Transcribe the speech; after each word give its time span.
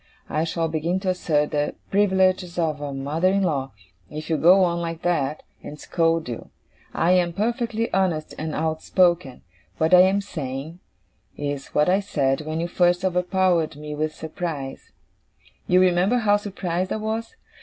I 0.29 0.45
shall 0.45 0.67
begin 0.67 0.99
to 1.01 1.09
assert 1.09 1.51
the 1.51 1.75
privileges 1.91 2.57
of 2.57 2.81
a 2.81 2.91
mother 2.91 3.27
in 3.27 3.43
law, 3.43 3.71
if 4.09 4.31
you 4.31 4.37
go 4.37 4.63
on 4.63 4.81
like 4.81 5.03
that, 5.03 5.43
and 5.61 5.79
scold 5.79 6.27
you. 6.27 6.49
I 6.91 7.11
am 7.11 7.33
perfectly 7.33 7.93
honest 7.93 8.33
and 8.39 8.55
outspoken. 8.55 9.43
What 9.77 9.93
I 9.93 10.01
am 10.01 10.19
saying, 10.19 10.79
is 11.37 11.67
what 11.75 11.87
I 11.87 11.99
said 11.99 12.41
when 12.47 12.59
you 12.59 12.67
first 12.67 13.05
overpowered 13.05 13.75
me 13.75 13.93
with 13.93 14.15
surprise 14.15 14.91
you 15.67 15.79
remember 15.79 16.17
how 16.17 16.35
surprised 16.37 16.91
I 16.91 16.95
was? 16.95 17.35